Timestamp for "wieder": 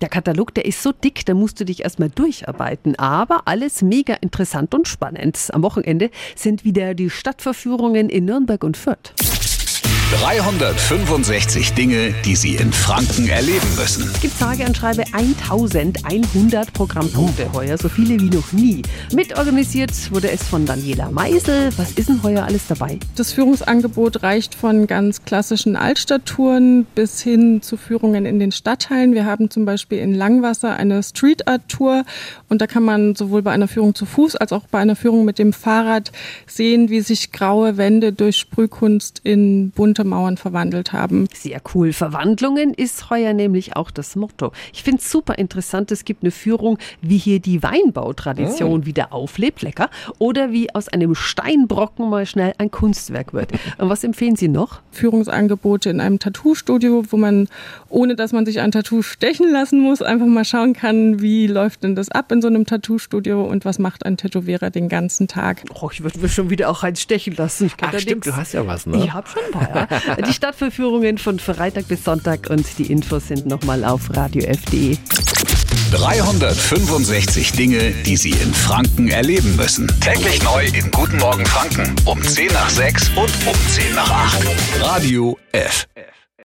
6.64-6.94, 48.86-49.12, 66.50-66.68